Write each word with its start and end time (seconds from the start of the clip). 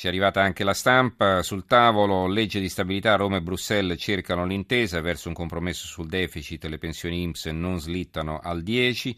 Ci 0.00 0.06
è 0.06 0.08
arrivata 0.08 0.40
anche 0.40 0.64
la 0.64 0.72
stampa. 0.72 1.42
Sul 1.42 1.66
tavolo, 1.66 2.26
legge 2.26 2.58
di 2.58 2.70
stabilità, 2.70 3.16
Roma 3.16 3.36
e 3.36 3.42
Bruxelles 3.42 4.00
cercano 4.00 4.46
l'intesa 4.46 5.02
verso 5.02 5.28
un 5.28 5.34
compromesso 5.34 5.86
sul 5.86 6.08
deficit, 6.08 6.64
le 6.64 6.78
pensioni 6.78 7.20
IMSS 7.20 7.44
non 7.48 7.78
slittano 7.78 8.40
al 8.42 8.62
10 8.62 9.14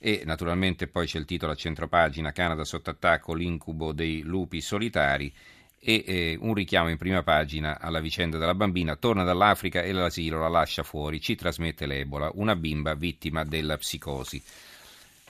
e 0.00 0.22
naturalmente 0.24 0.88
poi 0.88 1.06
c'è 1.06 1.20
il 1.20 1.26
titolo 1.26 1.52
a 1.52 1.54
centropagina, 1.54 2.32
Canada 2.32 2.64
sotto 2.64 2.90
attacco, 2.90 3.34
l'incubo 3.34 3.92
dei 3.92 4.22
lupi 4.22 4.60
solitari. 4.60 5.32
E 5.78 6.02
eh, 6.04 6.36
un 6.40 6.54
richiamo 6.54 6.88
in 6.88 6.96
prima 6.96 7.22
pagina 7.22 7.78
alla 7.78 8.00
vicenda 8.00 8.36
della 8.36 8.56
bambina, 8.56 8.96
torna 8.96 9.22
dall'Africa 9.22 9.82
e 9.82 9.92
l'asilo 9.92 10.40
la 10.40 10.48
lascia 10.48 10.82
fuori, 10.82 11.20
ci 11.20 11.36
trasmette 11.36 11.86
l'Ebola, 11.86 12.32
una 12.34 12.56
bimba 12.56 12.94
vittima 12.94 13.44
della 13.44 13.76
psicosi. 13.76 14.42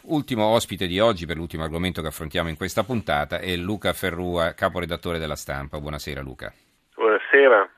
Ultimo 0.03 0.45
ospite 0.45 0.87
di 0.87 1.01
oggi 1.01 1.27
per 1.27 1.37
l'ultimo 1.37 1.65
argomento 1.65 2.01
che 2.01 2.09
affrontiamo 2.09 2.49
in 2.49 2.57
questa 2.57 2.85
puntata 2.85 3.39
è 3.39 3.57
Luca 3.57 3.93
Ferrua, 3.93 4.53
caporedattore 4.53 5.19
della 5.19 5.37
stampa. 5.37 5.81
Buonasera 5.81 6.21
Luca. 6.21 6.53
Buonasera. 6.95 7.71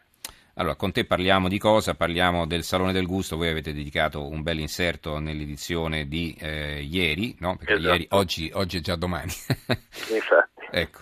Allora, 0.55 0.75
con 0.75 0.91
te 0.91 1.05
parliamo 1.05 1.49
di 1.49 1.59
cosa? 1.59 1.95
Parliamo 1.95 2.45
del 2.45 2.65
Salone 2.65 2.93
del 2.93 3.07
Gusto, 3.07 3.37
voi 3.37 3.49
avete 3.49 3.73
dedicato 3.73 4.27
un 4.27 4.43
bel 4.43 4.59
inserto 4.59 5.21
nell'edizione 5.21 6.09
di 6.09 6.37
eh, 6.39 6.83
ieri, 6.83 7.37
no? 7.39 7.57
Perché 7.57 7.75
esatto. 7.75 7.93
ieri, 7.93 8.07
oggi, 8.11 8.51
oggi, 8.53 8.79
è 8.79 8.81
già 8.81 8.97
domani. 8.97 9.31
Infatti. 10.11 10.67
ecco. 10.73 11.01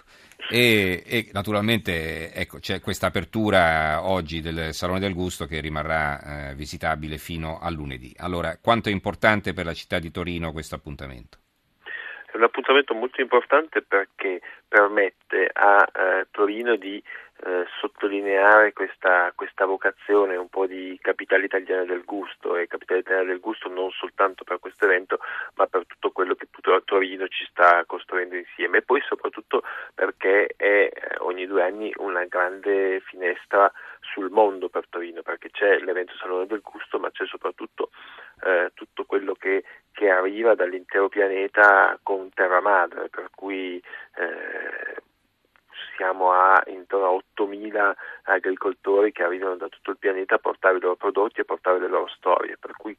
E, 0.48 1.02
e, 1.04 1.28
naturalmente 1.32 2.32
ecco, 2.32 2.58
c'è 2.58 2.80
questa 2.80 3.08
apertura 3.08 4.06
oggi 4.06 4.40
del 4.40 4.72
Salone 4.72 5.00
del 5.00 5.14
Gusto 5.14 5.46
che 5.46 5.60
rimarrà 5.60 6.50
eh, 6.50 6.54
visitabile 6.54 7.18
fino 7.18 7.58
a 7.60 7.70
lunedì. 7.70 8.14
Allora, 8.18 8.58
quanto 8.62 8.88
è 8.88 8.92
importante 8.92 9.52
per 9.52 9.64
la 9.64 9.74
città 9.74 9.98
di 9.98 10.10
Torino 10.10 10.52
questo 10.52 10.76
appuntamento? 10.76 11.38
È 12.30 12.36
un 12.36 12.44
appuntamento 12.44 12.94
molto 12.94 13.20
importante 13.20 13.82
perché 13.82 14.40
permette 14.68 15.50
a 15.52 15.88
eh, 15.92 16.26
Torino 16.30 16.76
di 16.76 17.02
eh, 17.44 17.66
sottolineare 17.80 18.72
questa, 18.72 19.32
questa, 19.34 19.66
vocazione 19.66 20.36
un 20.36 20.48
po' 20.48 20.66
di 20.66 20.98
capitale 21.02 21.44
italiana 21.44 21.84
del 21.84 22.02
gusto 22.04 22.56
e 22.56 22.66
capitale 22.66 23.00
italiana 23.00 23.28
del 23.28 23.40
gusto 23.40 23.68
non 23.68 23.90
soltanto 23.90 24.42
per 24.44 24.58
questo 24.58 24.86
evento 24.86 25.18
ma 25.56 25.66
per 25.66 25.84
tutto 25.86 26.12
quello 26.12 26.34
Torino 26.86 27.28
ci 27.28 27.44
sta 27.50 27.84
costruendo 27.84 28.36
insieme 28.36 28.78
e 28.78 28.82
poi 28.82 29.02
soprattutto 29.02 29.62
perché 29.94 30.54
è 30.56 30.64
eh, 30.64 30.90
ogni 31.18 31.46
due 31.46 31.62
anni 31.62 31.92
una 31.96 32.24
grande 32.24 33.00
finestra 33.00 33.70
sul 34.00 34.30
mondo 34.30 34.70
per 34.70 34.86
Torino 34.88 35.20
perché 35.20 35.50
c'è 35.50 35.80
l'evento 35.80 36.14
Salone 36.16 36.46
del 36.46 36.62
Gusto 36.62 36.98
ma 36.98 37.10
c'è 37.10 37.26
soprattutto 37.26 37.90
eh, 38.42 38.70
tutto 38.74 39.04
quello 39.04 39.34
che, 39.34 39.64
che, 39.92 40.08
arriva 40.08 40.54
dall'intero 40.54 41.08
pianeta 41.08 41.98
con 42.02 42.30
terra 42.32 42.60
madre 42.60 43.08
per 43.08 43.28
cui 43.34 43.82
eh, 44.16 45.02
siamo 45.96 46.30
a 46.30 46.62
intorno 46.66 47.06
a 47.06 47.42
8.000 47.42 47.94
agricoltori 48.24 49.12
che 49.12 49.24
arrivano 49.24 49.56
da 49.56 49.68
tutto 49.68 49.90
il 49.90 49.98
pianeta 49.98 50.36
a 50.36 50.38
portare 50.38 50.76
i 50.76 50.80
loro 50.80 50.96
prodotti 50.96 51.40
e 51.40 51.44
portare 51.44 51.80
le 51.80 51.88
loro 51.88 52.06
storie, 52.08 52.56
per 52.58 52.72
cui 52.76 52.96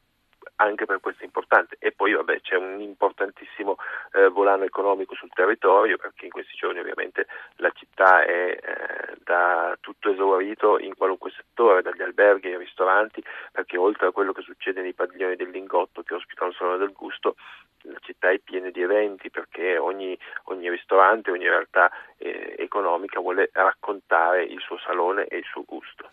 anche 0.60 0.86
per 0.86 1.00
questo 1.00 1.22
è 1.22 1.26
importante. 1.26 1.76
E 1.78 1.92
poi 1.92 2.12
vabbè, 2.12 2.40
c'è 2.40 2.56
un 2.56 2.80
importantissimo 2.80 3.76
eh, 4.12 4.28
volano 4.28 4.64
economico 4.64 5.14
sul 5.14 5.30
territorio 5.32 5.96
perché 5.96 6.26
in 6.26 6.30
questi 6.30 6.56
giorni 6.56 6.80
ovviamente 6.80 7.26
la 7.56 7.70
città 7.70 8.24
è 8.24 8.50
eh, 8.50 9.16
da 9.24 9.76
tutto 9.80 10.10
esaurito 10.10 10.78
in 10.78 10.94
qualunque 10.96 11.30
settore, 11.30 11.82
dagli 11.82 12.02
alberghi 12.02 12.48
ai 12.48 12.58
ristoranti, 12.58 13.22
perché 13.52 13.76
oltre 13.76 14.06
a 14.08 14.12
quello 14.12 14.32
che 14.32 14.42
succede 14.42 14.80
nei 14.80 14.94
padiglioni 14.94 15.36
del 15.36 15.50
Lingotto 15.50 16.02
che 16.02 16.14
ospitano 16.14 16.50
il 16.50 16.56
Salone 16.56 16.78
del 16.78 16.92
Gusto, 16.92 17.36
la 17.82 17.98
città 18.00 18.30
è 18.30 18.38
piena 18.38 18.70
di 18.70 18.82
eventi 18.82 19.30
perché 19.30 19.78
ogni, 19.78 20.16
ogni 20.44 20.68
ristorante, 20.70 21.30
ogni 21.30 21.44
realtà 21.44 21.90
eh, 22.16 22.54
economica 22.58 23.20
vuole 23.20 23.50
raccontare 23.52 24.44
il 24.44 24.60
suo 24.60 24.78
salone 24.78 25.26
e 25.26 25.38
il 25.38 25.44
suo 25.44 25.64
gusto. 25.66 26.08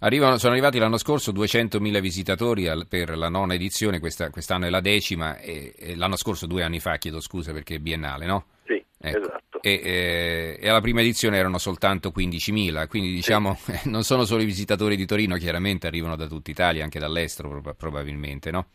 Arrivano, 0.00 0.36
sono 0.36 0.52
arrivati 0.52 0.78
l'anno 0.78 0.98
scorso 0.98 1.32
200.000 1.32 2.00
visitatori 2.00 2.68
al, 2.68 2.86
per 2.86 3.16
la 3.16 3.28
nona 3.28 3.54
edizione, 3.54 3.98
questa, 3.98 4.30
quest'anno 4.30 4.66
è 4.66 4.70
la 4.70 4.80
decima, 4.80 5.38
e, 5.38 5.74
e 5.78 5.96
l'anno 5.96 6.16
scorso 6.16 6.46
due 6.46 6.62
anni 6.62 6.80
fa, 6.80 6.96
chiedo 6.96 7.20
scusa 7.20 7.52
perché 7.52 7.76
è 7.76 7.78
biennale, 7.78 8.26
no? 8.26 8.46
Sì, 8.66 8.84
ecco. 8.98 9.18
esatto. 9.18 9.62
E, 9.62 9.80
e, 9.82 10.58
e, 10.60 10.68
alla 10.68 10.80
prima 10.80 11.00
edizione 11.00 11.38
erano 11.38 11.58
soltanto 11.58 12.12
15.000, 12.14 12.88
quindi 12.88 13.10
diciamo 13.12 13.54
sì. 13.54 13.88
non 13.88 14.02
sono 14.02 14.24
solo 14.24 14.42
i 14.42 14.46
visitatori 14.46 14.96
di 14.96 15.06
Torino, 15.06 15.36
chiaramente 15.36 15.86
arrivano 15.86 16.14
da 16.14 16.26
tutta 16.26 16.50
Italia, 16.50 16.84
anche 16.84 16.98
dall'estero 16.98 17.62
probabilmente, 17.76 18.50
no? 18.50 18.66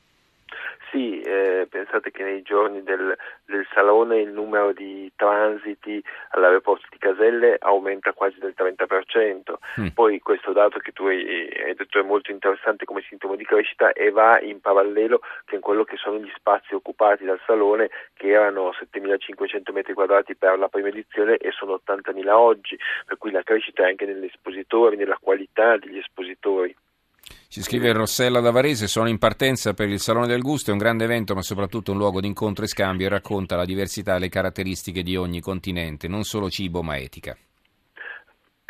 Eh, 1.61 1.67
pensate 1.67 2.09
che 2.09 2.23
nei 2.23 2.41
giorni 2.41 2.81
del, 2.81 3.15
del, 3.45 3.67
Salone 3.73 4.19
il 4.19 4.31
numero 4.31 4.73
di 4.73 5.11
transiti 5.15 6.03
all'aeroporto 6.29 6.87
di 6.89 6.97
Caselle 6.97 7.57
aumenta 7.59 8.13
quasi 8.13 8.39
del 8.39 8.55
30%, 8.57 9.53
mm. 9.79 9.87
poi 9.93 10.19
questo 10.19 10.53
dato 10.53 10.79
che 10.79 10.91
tu 10.91 11.05
hai, 11.05 11.21
hai, 11.63 11.75
detto 11.75 11.99
è 11.99 12.03
molto 12.03 12.31
interessante 12.31 12.85
come 12.85 13.03
sintomo 13.07 13.35
di 13.35 13.45
crescita 13.45 13.93
e 13.93 14.09
va 14.09 14.39
in 14.39 14.59
parallelo 14.59 15.21
con 15.47 15.59
quello 15.59 15.83
che 15.83 15.97
sono 15.97 16.17
gli 16.17 16.31
spazi 16.35 16.73
occupati 16.73 17.25
dal 17.25 17.39
Salone 17.45 17.89
che 18.13 18.29
erano 18.29 18.71
7.500 18.71 19.71
metri 19.71 19.93
quadrati 19.93 20.35
per 20.35 20.57
la 20.57 20.67
prima 20.67 20.87
edizione 20.87 21.37
e 21.37 21.51
sono 21.51 21.79
80.000 21.85 22.27
oggi, 22.29 22.77
per 23.05 23.17
cui 23.17 23.31
la 23.31 23.43
crescita 23.43 23.83
è 23.83 23.89
anche 23.89 24.05
negli 24.05 24.25
espositori, 24.25 24.95
nella 24.95 25.19
qualità 25.21 25.77
degli 25.77 25.97
espositori. 25.97 26.75
Ci 27.47 27.61
scrive 27.61 27.91
Rossella 27.91 28.39
da 28.39 28.51
Varese, 28.51 28.87
sono 28.87 29.09
in 29.09 29.17
partenza 29.17 29.73
per 29.73 29.89
il 29.89 29.99
Salone 29.99 30.27
del 30.27 30.41
Gusto, 30.41 30.69
è 30.69 30.73
un 30.73 30.79
grande 30.79 31.03
evento 31.03 31.35
ma 31.35 31.41
soprattutto 31.41 31.91
un 31.91 31.97
luogo 31.97 32.21
di 32.21 32.27
incontro 32.27 32.63
e 32.63 32.67
scambio 32.67 33.07
e 33.07 33.09
racconta 33.09 33.55
la 33.55 33.65
diversità 33.65 34.15
e 34.15 34.19
le 34.19 34.29
caratteristiche 34.29 35.03
di 35.03 35.15
ogni 35.15 35.41
continente, 35.41 36.07
non 36.07 36.23
solo 36.23 36.49
cibo 36.49 36.81
ma 36.81 36.97
etica. 36.97 37.37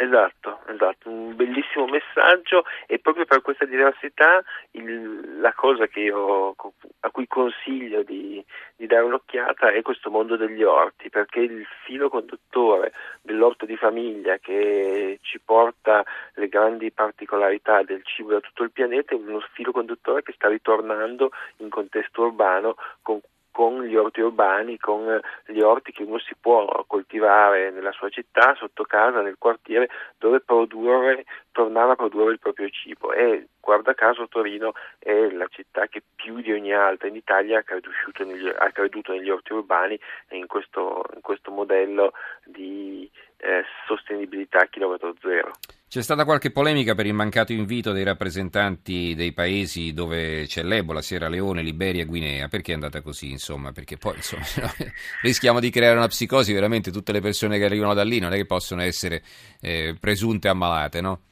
Esatto, 0.02 0.62
esatto, 0.66 1.10
un 1.12 1.36
bellissimo 1.36 1.86
messaggio 1.86 2.66
e 2.88 2.98
proprio 2.98 3.26
per 3.26 3.44
questa 3.44 3.66
diversità 3.66 4.42
il, 4.72 5.40
la 5.40 5.54
cosa 5.54 5.88
io, 5.94 6.56
a 7.02 7.12
cui 7.12 7.28
consiglio 7.28 8.02
di, 8.02 8.44
di, 8.76 8.88
dare 8.88 9.04
un'occhiata 9.04 9.70
è 9.70 9.84
questo 9.84 10.10
mondo 10.10 10.38
degli 10.38 10.64
orti, 10.64 11.12
perché 11.12 11.42
il 11.42 11.68
filo 11.86 12.10
conduttore 12.10 12.94
dell'orto 13.22 13.68
di 13.68 13.78
famiglia 13.78 14.40
che 14.40 15.20
ci 15.22 15.40
porta 15.40 16.04
le 16.34 16.48
grandi 16.48 16.92
particolarità 16.92 17.84
del 17.84 18.02
cibo 18.04 18.32
da 18.32 18.40
tutto 18.40 18.64
il 18.64 18.72
pianeta 18.72 19.14
è 19.14 19.20
uno 19.20 19.40
filo 19.54 19.72
conduttore 19.72 20.24
che 20.24 20.34
sta 20.34 20.48
ritornando 20.48 21.30
in 21.58 21.70
contesto 21.70 22.24
urbano 22.24 22.76
con 23.04 23.22
con 23.52 23.84
gli 23.84 23.96
orti 23.96 24.22
urbani, 24.22 24.78
con 24.78 25.20
gli 25.46 25.60
orti 25.60 25.92
che 25.92 26.04
uno 26.04 26.20
si 26.20 26.36
può 26.40 26.84
coltivare 26.88 27.72
nella 27.72 27.92
sua 27.92 28.10
città, 28.10 28.56
sotto 28.56 28.84
casa, 28.84 29.22
nel 29.22 29.36
quartiere, 29.38 29.90
dove 30.18 30.40
produrre, 30.40 31.26
tornare 31.52 31.92
a 31.92 31.96
produrre 31.96 32.32
il 32.32 32.40
proprio 32.40 32.70
cibo. 32.70 33.12
E 33.14 33.48
guarda 33.62 33.94
caso 33.94 34.28
Torino 34.28 34.74
è 35.00 35.30
la 35.32 35.48
città 35.50 35.88
che 35.88 36.02
più 36.16 36.42
di 36.42 36.52
ogni 36.52 36.74
altra 36.74 37.08
in 37.08 37.16
Italia 37.16 37.64
ha, 37.66 38.24
negli, 38.24 38.48
ha 38.48 38.72
creduto 38.72 39.14
negli 39.14 39.30
orti 39.30 39.54
urbani 39.54 39.98
e 40.28 40.38
in 40.38 40.48
questo, 40.48 41.06
in 41.14 41.22
questo 41.22 41.52
modello 41.52 42.12
di 42.44 43.10
eh, 43.38 43.64
sostenibilità 43.88 44.60
a 44.60 44.68
chilometro 44.68 45.16
zero. 45.22 45.52
C'è 45.88 46.02
stata 46.02 46.24
qualche 46.24 46.52
polemica 46.52 46.96
per 46.96 47.06
il 47.06 47.14
mancato 47.14 47.52
invito 47.52 47.92
dei 47.92 48.06
rappresentanti 48.06 49.14
dei 49.14 49.34
paesi 49.34 49.92
dove 49.92 50.46
c'è 50.46 50.64
l'Ebola, 50.64 51.02
Sierra 51.02 51.28
Leone, 51.28 51.62
Liberia, 51.62 52.06
Guinea. 52.06 52.48
Perché 52.48 52.72
è 52.72 52.76
andata 52.76 53.02
così, 53.02 53.30
insomma? 53.32 53.74
Perché 53.74 53.98
poi 53.98 54.16
insomma, 54.16 54.44
rischiamo 55.22 55.60
di 55.60 55.70
creare 55.70 55.98
una 55.98 56.08
psicosi, 56.08 56.54
veramente 56.54 56.92
tutte 56.92 57.12
le 57.12 57.20
persone 57.20 57.58
che 57.58 57.66
arrivano 57.66 57.94
da 57.94 58.04
lì 58.04 58.20
non 58.20 58.32
è 58.32 58.38
che 58.38 58.46
possono 58.46 58.82
essere 58.82 59.22
eh, 59.60 59.94
presunte 60.00 60.48
ammalate, 60.48 61.02
no? 61.02 61.24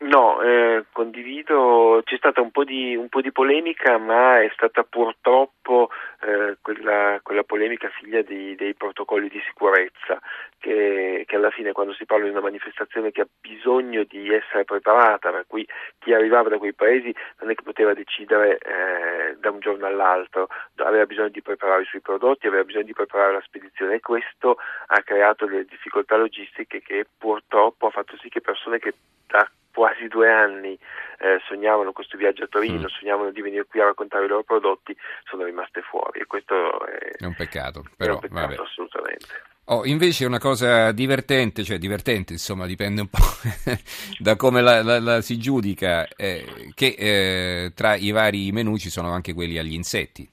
No, 0.00 0.40
eh, 0.42 0.84
condivido, 0.92 2.02
c'è 2.04 2.16
stata 2.18 2.40
un 2.40 2.52
po, 2.52 2.62
di, 2.62 2.94
un 2.94 3.08
po' 3.08 3.20
di 3.20 3.32
polemica, 3.32 3.98
ma 3.98 4.40
è 4.40 4.48
stata 4.54 4.84
purtroppo 4.84 5.90
eh, 6.20 6.56
quella, 6.62 7.18
quella, 7.20 7.42
polemica 7.42 7.88
figlia 7.88 8.22
di, 8.22 8.54
dei 8.54 8.74
protocolli 8.74 9.28
di 9.28 9.42
sicurezza, 9.44 10.20
che, 10.60 11.24
che, 11.26 11.34
alla 11.34 11.50
fine 11.50 11.72
quando 11.72 11.94
si 11.94 12.04
parla 12.04 12.26
di 12.26 12.30
una 12.30 12.40
manifestazione 12.40 13.10
che 13.10 13.22
ha 13.22 13.26
bisogno 13.40 14.04
di 14.04 14.32
essere 14.32 14.62
preparata, 14.62 15.32
per 15.32 15.46
cui 15.48 15.66
chi 15.98 16.12
arrivava 16.14 16.48
da 16.48 16.58
quei 16.58 16.74
paesi 16.74 17.12
non 17.40 17.50
è 17.50 17.56
che 17.56 17.64
poteva 17.64 17.92
decidere 17.92 18.58
eh, 18.58 19.36
da 19.40 19.50
un 19.50 19.58
giorno 19.58 19.86
all'altro, 19.86 20.46
aveva 20.76 21.06
bisogno 21.06 21.30
di 21.30 21.42
preparare 21.42 21.82
i 21.82 21.86
suoi 21.86 22.02
prodotti, 22.02 22.46
aveva 22.46 22.62
bisogno 22.62 22.84
di 22.84 22.92
preparare 22.92 23.32
la 23.32 23.42
spedizione 23.44 23.94
e 23.94 24.00
questo 24.00 24.58
ha 24.86 25.02
creato 25.02 25.46
delle 25.46 25.64
difficoltà 25.64 26.16
logistiche 26.16 26.80
che 26.82 27.04
purtroppo 27.18 27.88
ha 27.88 27.90
fatto 27.90 28.16
sì 28.18 28.28
che 28.28 28.40
persone 28.40 28.78
che 28.78 28.94
da 29.26 29.46
quasi 29.78 30.08
due 30.08 30.28
anni 30.28 30.76
eh, 31.20 31.38
sognavano 31.46 31.92
questo 31.92 32.16
viaggio 32.16 32.42
a 32.42 32.46
Torino, 32.48 32.82
mm. 32.82 32.98
sognavano 32.98 33.30
di 33.30 33.40
venire 33.40 33.64
qui 33.64 33.80
a 33.80 33.84
raccontare 33.84 34.24
i 34.24 34.28
loro 34.28 34.42
prodotti, 34.42 34.96
sono 35.22 35.44
rimaste 35.44 35.82
fuori 35.82 36.18
e 36.18 36.26
questo 36.26 36.84
è, 36.84 37.22
è 37.22 37.24
un 37.24 37.36
peccato, 37.36 37.84
però, 37.96 38.14
un 38.14 38.18
peccato 38.18 38.62
assolutamente. 38.62 39.26
Oh, 39.66 39.86
invece 39.86 40.24
una 40.24 40.40
cosa 40.40 40.90
divertente, 40.90 41.62
cioè 41.62 41.78
divertente 41.78 42.32
insomma 42.32 42.66
dipende 42.66 43.02
un 43.02 43.08
po' 43.08 43.22
da 44.18 44.34
come 44.34 44.62
la, 44.62 44.82
la, 44.82 44.98
la 44.98 45.20
si 45.20 45.38
giudica, 45.38 46.08
eh, 46.08 46.72
che 46.74 46.96
eh, 46.98 47.72
tra 47.72 47.94
i 47.94 48.10
vari 48.10 48.50
menù 48.50 48.78
ci 48.78 48.90
sono 48.90 49.12
anche 49.12 49.32
quelli 49.32 49.58
agli 49.58 49.74
insetti 49.74 50.28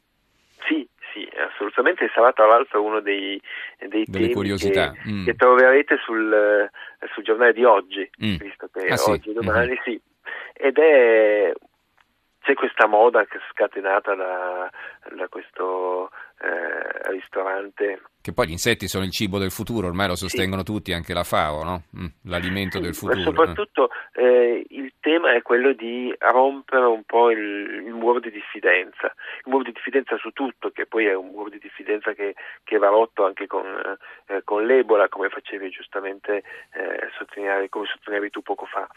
assolutamente 1.86 2.10
sarà 2.14 2.32
tra 2.34 2.48
l'altro 2.48 2.82
uno 2.82 3.00
dei, 3.00 3.40
dei 3.88 4.06
temi 4.06 4.34
curiosità. 4.34 4.92
Che, 4.92 5.10
mm. 5.10 5.26
che, 5.26 5.36
troverete 5.36 5.98
sul, 6.04 6.70
sul, 7.14 7.24
giornale 7.24 7.54
di 7.54 7.64
oggi, 7.64 8.10
mm. 8.24 8.36
visto 8.38 8.70
che 8.74 8.88
ah, 8.88 8.98
oggi 9.06 9.30
e 9.30 9.34
domani 9.34 9.68
mm-hmm. 9.68 9.84
sì. 9.84 10.02
Ed 10.54 10.78
è 10.78 11.54
c'è 12.45 12.53
questa 12.53 12.86
moda 12.86 13.25
scatenata 13.51 14.13
da, 14.13 14.69
da 15.15 15.27
questo 15.27 16.12
eh, 16.39 17.09
ristorante. 17.12 18.03
Che 18.21 18.33
poi 18.33 18.47
gli 18.47 18.51
insetti 18.51 18.88
sono 18.88 19.03
il 19.03 19.12
cibo 19.12 19.39
del 19.39 19.50
futuro, 19.50 19.88
ormai 19.88 20.07
lo 20.07 20.15
sostengono 20.15 20.62
sì. 20.63 20.71
tutti, 20.71 20.94
anche 20.94 21.13
la 21.13 21.24
FAO, 21.24 21.63
no? 21.63 21.83
mm, 21.97 22.06
l'alimento 22.25 22.77
sì, 22.77 22.83
del 22.83 22.94
futuro. 22.94 23.18
Ma 23.18 23.24
soprattutto 23.24 23.89
eh, 24.13 24.63
il 24.69 24.94
tema 25.00 25.33
è 25.33 25.42
quello 25.42 25.74
di 25.74 26.13
rompere 26.19 26.86
un 26.86 27.03
po' 27.03 27.31
il, 27.31 27.83
il, 27.88 27.94
muro 27.94 28.19
di 28.19 28.30
diffidenza, 28.30 29.07
il 29.07 29.51
muro 29.51 29.63
di 29.63 29.71
diffidenza 29.71 30.15
su 30.18 30.30
tutto, 30.30 30.69
che 30.69 30.86
poi 30.86 31.07
è 31.07 31.15
un 31.15 31.30
muro 31.30 31.50
di 31.50 31.57
diffidenza 31.57 32.13
che, 32.13 32.36
che 32.63 32.77
va 32.77 32.89
rotto 32.89 33.25
anche 33.25 33.48
con, 33.48 33.65
eh, 34.27 34.44
con 34.44 34.65
l'Ebola, 34.65 35.09
come 35.09 35.30
facevi 35.30 35.69
giustamente 35.69 36.44
eh, 36.74 37.09
sottolineare, 37.18 37.69
come 37.69 37.88
sottolineavi 37.88 38.30
tu 38.30 38.44
poco 38.44 38.65
fa 38.65 38.88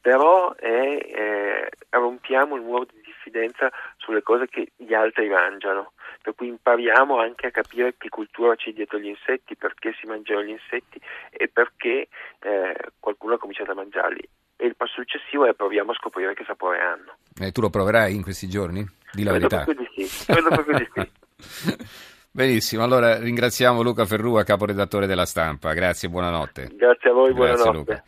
però 0.00 0.54
è, 0.54 0.66
eh, 0.70 1.68
rompiamo 1.90 2.56
il 2.56 2.62
muro 2.62 2.84
di 2.84 2.97
diffidenza 3.28 3.70
sulle 3.96 4.22
cose 4.22 4.46
che 4.48 4.72
gli 4.76 4.94
altri 4.94 5.28
mangiano, 5.28 5.92
per 6.22 6.34
cui 6.34 6.48
impariamo 6.48 7.18
anche 7.18 7.48
a 7.48 7.50
capire 7.50 7.94
che 7.96 8.08
cultura 8.08 8.56
c'è 8.56 8.72
dietro 8.72 8.98
gli 8.98 9.06
insetti, 9.06 9.56
perché 9.56 9.94
si 10.00 10.06
mangiano 10.06 10.42
gli 10.42 10.50
insetti 10.50 11.00
e 11.30 11.48
perché 11.48 12.08
eh, 12.40 12.76
qualcuno 12.98 13.34
ha 13.34 13.38
cominciato 13.38 13.72
a 13.72 13.74
mangiarli. 13.74 14.28
E 14.56 14.66
il 14.66 14.74
passo 14.74 14.94
successivo 14.94 15.46
è 15.46 15.54
proviamo 15.54 15.92
a 15.92 15.94
scoprire 15.94 16.34
che 16.34 16.44
sapore 16.44 16.80
hanno. 16.80 17.16
E 17.40 17.52
tu 17.52 17.60
lo 17.60 17.70
proverai 17.70 18.14
in 18.14 18.22
questi 18.22 18.48
giorni? 18.48 18.84
Di 19.12 19.22
la 19.22 19.32
verità. 19.32 19.62
Proprio 19.62 19.86
di 19.86 20.06
sì. 20.06 20.24
Credo 20.26 20.48
proprio 20.48 20.78
di 20.78 20.88
sì. 20.92 22.06
Benissimo, 22.30 22.84
allora 22.84 23.18
ringraziamo 23.18 23.82
Luca 23.82 24.04
Ferrua, 24.04 24.44
caporedattore 24.44 25.06
della 25.06 25.24
stampa. 25.24 25.72
Grazie 25.72 26.08
buonanotte. 26.08 26.70
Grazie 26.74 27.10
a 27.10 27.12
voi, 27.12 27.32
Grazie, 27.32 27.54
buonanotte. 27.54 27.76
Luca. 27.78 28.04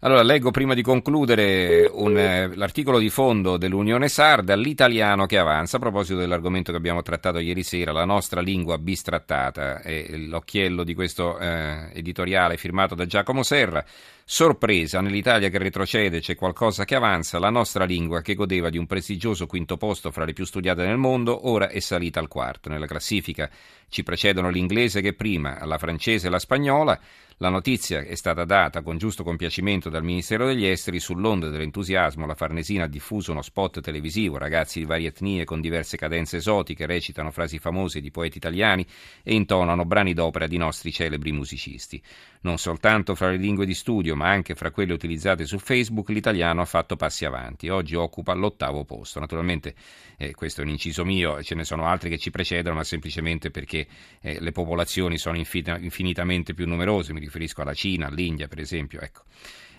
Allora, 0.00 0.22
leggo 0.22 0.52
prima 0.52 0.74
di 0.74 0.82
concludere 0.82 1.90
un, 1.92 2.16
eh, 2.16 2.54
l'articolo 2.54 3.00
di 3.00 3.10
fondo 3.10 3.56
dell'Unione 3.56 4.08
Sarda, 4.08 4.54
l'italiano 4.54 5.26
che 5.26 5.38
avanza, 5.38 5.76
a 5.76 5.80
proposito 5.80 6.20
dell'argomento 6.20 6.70
che 6.70 6.78
abbiamo 6.78 7.02
trattato 7.02 7.40
ieri 7.40 7.64
sera, 7.64 7.90
la 7.90 8.04
nostra 8.04 8.40
lingua 8.40 8.78
bistrattata, 8.78 9.80
è 9.80 10.16
l'occhiello 10.16 10.84
di 10.84 10.94
questo 10.94 11.36
eh, 11.40 11.90
editoriale 11.94 12.56
firmato 12.56 12.94
da 12.94 13.06
Giacomo 13.06 13.42
Serra. 13.42 13.84
Sorpresa, 14.30 15.00
nell'Italia 15.00 15.48
che 15.48 15.56
retrocede 15.56 16.20
c'è 16.20 16.34
qualcosa 16.34 16.84
che 16.84 16.94
avanza, 16.94 17.38
la 17.38 17.48
nostra 17.48 17.86
lingua 17.86 18.20
che 18.20 18.34
godeva 18.34 18.68
di 18.68 18.76
un 18.76 18.84
prestigioso 18.84 19.46
quinto 19.46 19.78
posto 19.78 20.10
fra 20.10 20.26
le 20.26 20.34
più 20.34 20.44
studiate 20.44 20.84
nel 20.84 20.98
mondo, 20.98 21.48
ora 21.48 21.70
è 21.70 21.80
salita 21.80 22.20
al 22.20 22.28
quarto. 22.28 22.68
Nella 22.68 22.84
classifica 22.84 23.48
ci 23.88 24.02
precedono 24.02 24.50
l'inglese 24.50 25.00
che 25.00 25.14
prima, 25.14 25.64
la 25.64 25.78
francese 25.78 26.26
e 26.26 26.30
la 26.30 26.38
spagnola. 26.38 27.00
La 27.40 27.50
notizia 27.50 28.00
è 28.00 28.16
stata 28.16 28.44
data 28.44 28.82
con 28.82 28.98
giusto 28.98 29.22
compiacimento 29.22 29.88
dal 29.88 30.02
Ministero 30.02 30.44
degli 30.44 30.66
Esteri 30.66 30.98
sull'onda 30.98 31.48
dell'entusiasmo. 31.48 32.26
La 32.26 32.34
Farnesina 32.34 32.84
ha 32.84 32.88
diffuso 32.88 33.30
uno 33.30 33.42
spot 33.42 33.80
televisivo. 33.80 34.38
Ragazzi 34.38 34.80
di 34.80 34.84
varie 34.84 35.08
etnie 35.08 35.44
con 35.44 35.60
diverse 35.60 35.96
cadenze 35.96 36.38
esotiche 36.38 36.84
recitano 36.84 37.30
frasi 37.30 37.60
famose 37.60 38.00
di 38.00 38.10
poeti 38.10 38.38
italiani 38.38 38.84
e 39.22 39.34
intonano 39.34 39.84
brani 39.84 40.14
d'opera 40.14 40.48
di 40.48 40.56
nostri 40.56 40.90
celebri 40.90 41.30
musicisti. 41.30 42.02
Non 42.40 42.58
soltanto 42.58 43.14
fra 43.14 43.30
le 43.30 43.36
lingue 43.36 43.66
di 43.66 43.74
studio, 43.74 44.16
ma 44.18 44.28
anche 44.28 44.56
fra 44.56 44.72
quelle 44.72 44.92
utilizzate 44.92 45.46
su 45.46 45.58
Facebook, 45.58 46.08
l'italiano 46.08 46.60
ha 46.60 46.64
fatto 46.64 46.96
passi 46.96 47.24
avanti. 47.24 47.68
Oggi 47.68 47.94
occupa 47.94 48.34
l'ottavo 48.34 48.84
posto. 48.84 49.20
Naturalmente 49.20 49.74
eh, 50.16 50.34
questo 50.34 50.60
è 50.60 50.64
un 50.64 50.70
inciso 50.70 51.04
mio, 51.04 51.40
ce 51.44 51.54
ne 51.54 51.64
sono 51.64 51.86
altri 51.86 52.10
che 52.10 52.18
ci 52.18 52.30
precedono, 52.30 52.74
ma 52.74 52.84
semplicemente 52.84 53.50
perché 53.50 53.86
eh, 54.20 54.40
le 54.40 54.50
popolazioni 54.50 55.16
sono 55.18 55.36
infinitamente 55.36 56.52
più 56.52 56.66
numerose. 56.66 57.12
Mi 57.12 57.20
riferisco 57.20 57.62
alla 57.62 57.74
Cina, 57.74 58.08
all'India, 58.08 58.48
per 58.48 58.58
esempio. 58.58 59.00
Ecco. 59.00 59.22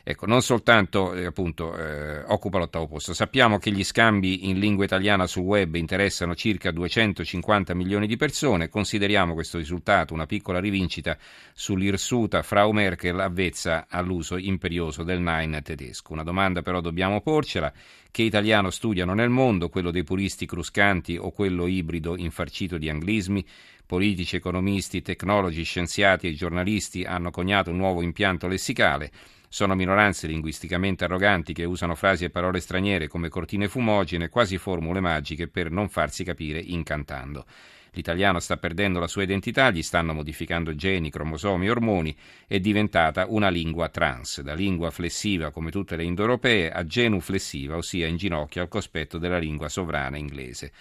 Ecco, 0.09 0.25
non 0.25 0.41
soltanto 0.41 1.13
eh, 1.13 1.25
appunto, 1.25 1.77
eh, 1.77 2.23
occupa 2.23 2.57
l'ottavo 2.57 2.87
posto, 2.87 3.13
sappiamo 3.13 3.59
che 3.59 3.69
gli 3.69 3.83
scambi 3.83 4.49
in 4.49 4.57
lingua 4.57 4.83
italiana 4.83 5.27
sul 5.27 5.43
web 5.43 5.75
interessano 5.75 6.33
circa 6.33 6.71
250 6.71 7.75
milioni 7.75 8.07
di 8.07 8.17
persone, 8.17 8.69
consideriamo 8.69 9.35
questo 9.35 9.59
risultato 9.59 10.15
una 10.15 10.25
piccola 10.25 10.59
rivincita 10.59 11.15
sull'irsuta 11.53 12.41
Frau 12.41 12.71
Merkel 12.71 13.19
avvezza 13.19 13.85
all'uso 13.87 14.37
imperioso 14.37 15.03
del 15.03 15.21
Nein 15.21 15.59
tedesco. 15.63 16.13
Una 16.13 16.23
domanda 16.23 16.63
però 16.63 16.81
dobbiamo 16.81 17.21
porcela, 17.21 17.71
che 18.09 18.23
italiano 18.23 18.71
studiano 18.71 19.13
nel 19.13 19.29
mondo, 19.29 19.69
quello 19.69 19.91
dei 19.91 20.03
puristi 20.03 20.47
cruscanti 20.47 21.17
o 21.17 21.29
quello 21.29 21.67
ibrido 21.67 22.17
infarcito 22.17 22.79
di 22.79 22.89
anglismi? 22.89 23.45
Politici, 23.85 24.35
economisti, 24.35 25.03
tecnologi, 25.03 25.61
scienziati 25.61 26.27
e 26.27 26.33
giornalisti 26.33 27.03
hanno 27.03 27.29
coniato 27.29 27.69
un 27.69 27.77
nuovo 27.77 28.01
impianto 28.01 28.47
lessicale. 28.47 29.11
Sono 29.51 29.73
minoranze 29.73 30.27
linguisticamente 30.27 31.05
arroganti 31.05 31.53
che 31.53 31.63
usano 31.63 31.95
frasi 31.95 32.23
e 32.23 32.29
parole 32.29 32.59
straniere 32.59 33.07
come 33.07 33.29
cortine 33.29 33.67
fumogene, 33.67 34.29
quasi 34.29 34.59
formule 34.59 34.99
magiche 34.99 35.47
per 35.47 35.71
non 35.71 35.89
farsi 35.89 36.23
capire 36.23 36.59
incantando. 36.59 37.47
L'italiano 37.93 38.39
sta 38.39 38.57
perdendo 38.57 38.99
la 38.99 39.07
sua 39.07 39.23
identità, 39.23 39.71
gli 39.71 39.81
stanno 39.81 40.13
modificando 40.13 40.75
geni, 40.75 41.09
cromosomi 41.09 41.67
ormoni, 41.67 42.15
è 42.45 42.59
diventata 42.59 43.25
una 43.27 43.49
lingua 43.49 43.89
trans, 43.89 44.41
da 44.41 44.53
lingua 44.53 44.91
flessiva 44.91 45.49
come 45.49 45.71
tutte 45.71 45.95
le 45.95 46.03
indoeuropee 46.03 46.71
a 46.71 46.85
genuflessiva, 46.85 47.75
ossia 47.75 48.05
in 48.05 48.17
ginocchio 48.17 48.61
al 48.61 48.67
cospetto 48.67 49.17
della 49.17 49.39
lingua 49.39 49.67
sovrana 49.67 50.17
inglese. 50.17 50.71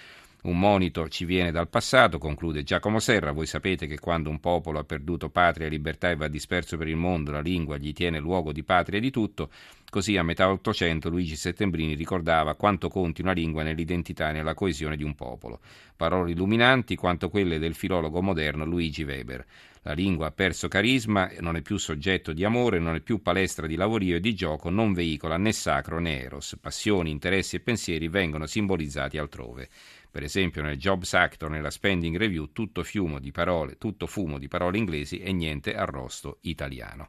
Un 0.48 0.58
monito 0.58 1.10
ci 1.10 1.26
viene 1.26 1.50
dal 1.50 1.68
passato, 1.68 2.16
conclude 2.16 2.62
Giacomo 2.62 3.00
Serra. 3.00 3.32
Voi 3.32 3.44
sapete 3.44 3.86
che 3.86 3.98
quando 3.98 4.30
un 4.30 4.40
popolo 4.40 4.78
ha 4.78 4.84
perduto 4.84 5.28
patria 5.28 5.66
e 5.66 5.68
libertà 5.68 6.08
e 6.08 6.16
va 6.16 6.26
disperso 6.26 6.78
per 6.78 6.88
il 6.88 6.96
mondo, 6.96 7.30
la 7.30 7.40
lingua 7.40 7.76
gli 7.76 7.92
tiene 7.92 8.18
luogo 8.18 8.50
di 8.50 8.64
patria 8.64 8.96
e 8.96 9.02
di 9.02 9.10
tutto. 9.10 9.50
Così 9.90 10.19
a 10.19 10.23
metà 10.23 10.50
Ottocento 10.50 11.08
Luigi 11.08 11.35
Settembrini 11.35 11.94
ricordava 11.94 12.56
quanto 12.56 12.90
conti 12.90 13.23
una 13.23 13.32
lingua 13.32 13.62
nell'identità 13.62 14.29
e 14.29 14.32
nella 14.32 14.52
coesione 14.52 14.99
di 14.99 15.02
un 15.02 15.14
popolo. 15.14 15.61
Parole 15.96 16.32
illuminanti 16.32 16.94
quanto 16.94 17.31
quelle 17.31 17.58
del 17.58 17.73
filologo 17.73 18.20
moderno 18.20 18.67
Luigi 18.67 19.05
Weber. 19.05 19.46
La 19.82 19.94
lingua 19.94 20.26
ha 20.26 20.31
perso 20.31 20.69
carisma, 20.69 21.31
non 21.40 21.56
è 21.56 21.62
più 21.62 21.79
soggetto 21.79 22.35
di 22.35 22.44
amore, 22.44 22.79
non 22.79 22.96
è 22.96 23.00
più 23.00 23.23
palestra 23.23 23.67
di 23.67 23.76
lavorio 23.76 24.17
e 24.17 24.20
di 24.20 24.35
gioco, 24.35 24.69
non 24.69 24.93
veicola 24.93 25.38
né 25.38 25.52
sacro 25.52 25.99
né 25.99 26.20
eros. 26.20 26.58
Passioni, 26.61 27.11
interessi 27.11 27.56
e 27.56 27.61
pensieri 27.61 28.08
vengono 28.08 28.44
simbolizzati 28.44 29.17
altrove. 29.17 29.70
Per 30.11 30.23
esempio 30.23 30.61
nel 30.61 30.76
Jobs 30.76 31.14
Act 31.14 31.44
o 31.44 31.49
nella 31.49 31.70
Spending 31.70 32.19
Review 32.19 32.52
tutto, 32.52 32.84
di 33.19 33.31
parole, 33.31 33.79
tutto 33.79 34.06
fumo 34.06 34.37
di 34.37 34.49
parole 34.49 34.76
inglesi 34.76 35.20
e 35.20 35.32
niente 35.32 35.75
arrosto 35.75 36.37
italiano. 36.43 37.08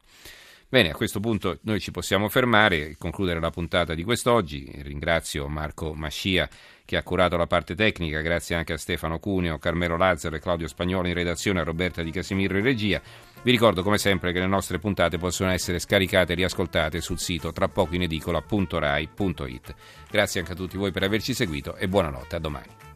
Bene, 0.70 0.90
a 0.90 0.94
questo 0.94 1.18
punto 1.18 1.58
noi 1.62 1.80
ci 1.80 1.90
possiamo 1.90 2.28
fermare 2.28 2.90
e 2.90 2.96
concludere 2.96 3.40
la 3.40 3.50
puntata 3.50 3.92
di 3.92 4.04
quest'oggi. 4.04 4.70
Ringrazio 4.82 5.48
Marco 5.48 5.94
Mascia 5.94 6.48
che 6.84 6.96
ha 6.96 7.02
curato 7.02 7.36
la 7.36 7.48
parte 7.48 7.74
tecnica, 7.74 8.20
grazie 8.20 8.54
anche 8.54 8.72
a 8.72 8.78
Stefano 8.78 9.18
Cuneo, 9.18 9.58
Carmelo 9.58 9.96
Lazzaro 9.96 10.36
e 10.36 10.38
Claudio 10.38 10.68
Spagnolo 10.68 11.08
in 11.08 11.14
redazione, 11.14 11.58
a 11.58 11.64
Roberta 11.64 12.04
Di 12.04 12.12
Casimiro 12.12 12.56
in 12.56 12.62
regia. 12.62 13.02
Vi 13.42 13.50
ricordo 13.50 13.82
come 13.82 13.98
sempre 13.98 14.32
che 14.32 14.38
le 14.38 14.46
nostre 14.46 14.78
puntate 14.78 15.18
possono 15.18 15.50
essere 15.50 15.80
scaricate 15.80 16.32
e 16.32 16.36
riascoltate 16.36 17.00
sul 17.00 17.18
sito 17.18 17.50
tra 17.50 17.66
poco 17.66 17.96
in 17.96 18.02
edicola.rai.it. 18.02 19.74
Grazie 20.08 20.40
anche 20.40 20.52
a 20.52 20.56
tutti 20.56 20.76
voi 20.76 20.92
per 20.92 21.02
averci 21.02 21.34
seguito 21.34 21.74
e 21.74 21.88
buonanotte, 21.88 22.36
a 22.36 22.38
domani. 22.38 22.89